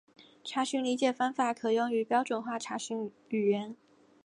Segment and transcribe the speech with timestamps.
[0.43, 3.75] 查询理解方法可用于标准化查询语言。